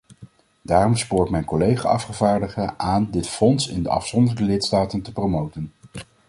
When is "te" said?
5.01-5.11